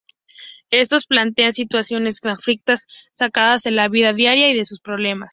Estos 0.71 1.05
plantean 1.05 1.53
situaciones 1.53 2.21
conflictivas 2.21 2.87
sacadas 3.11 3.61
de 3.61 3.69
la 3.69 3.87
vida 3.87 4.13
diaria 4.13 4.49
y 4.49 4.57
de 4.57 4.65
sus 4.65 4.79
problemas. 4.81 5.29